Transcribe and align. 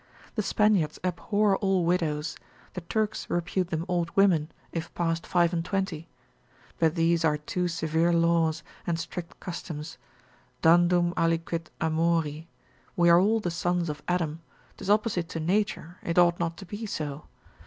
The 0.33 0.41
Spaniards 0.41 0.97
abhor 1.03 1.57
all 1.57 1.85
widows; 1.85 2.35
the 2.73 2.81
Turks 2.81 3.29
repute 3.29 3.67
them 3.69 3.85
old 3.87 4.09
women, 4.17 4.49
if 4.71 4.91
past 4.95 5.27
five 5.27 5.53
and 5.53 5.63
twenty. 5.63 6.07
But 6.79 6.95
these 6.95 7.23
are 7.23 7.37
too 7.37 7.67
severe 7.67 8.11
laws, 8.11 8.63
and 8.87 8.97
strict 8.99 9.39
customs, 9.39 9.99
dandum 10.63 11.13
aliquid 11.15 11.67
amori, 11.79 12.47
we 12.95 13.11
are 13.11 13.19
all 13.19 13.39
the 13.39 13.51
sons 13.51 13.89
of 13.91 14.01
Adam, 14.07 14.41
'tis 14.77 14.89
opposite 14.89 15.29
to 15.29 15.39
nature, 15.39 15.97
it 16.01 16.17
ought 16.17 16.39
not 16.39 16.57
to 16.57 16.65
be 16.65 16.87
so. 16.87 17.25